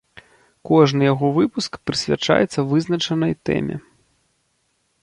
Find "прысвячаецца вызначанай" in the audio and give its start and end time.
1.91-3.33